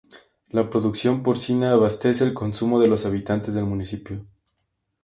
[0.49, 4.25] La producción porcina, abastece el consumo de los habitantes del municipio.